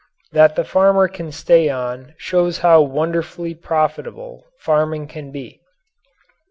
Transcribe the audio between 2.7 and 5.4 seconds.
wonderfully profitable farming can